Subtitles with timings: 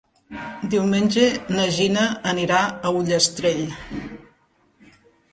[0.69, 1.25] Diumenge
[1.57, 3.61] na Gina anirà a Ullastrell.